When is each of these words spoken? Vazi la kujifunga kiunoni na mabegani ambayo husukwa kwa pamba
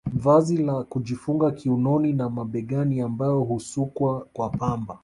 Vazi 0.13 0.57
la 0.63 0.83
kujifunga 0.83 1.51
kiunoni 1.51 2.13
na 2.13 2.29
mabegani 2.29 3.01
ambayo 3.01 3.39
husukwa 3.39 4.27
kwa 4.33 4.49
pamba 4.49 4.97